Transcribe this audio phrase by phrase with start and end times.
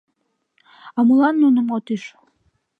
[0.97, 2.03] —А молан нуным от ӱж?